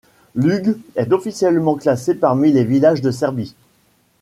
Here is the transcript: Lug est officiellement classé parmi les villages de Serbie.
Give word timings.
Lug 0.33 0.79
est 0.95 1.13
officiellement 1.13 1.75
classé 1.75 2.15
parmi 2.15 2.51
les 2.51 2.63
villages 2.63 3.01
de 3.01 3.11
Serbie. 3.11 3.53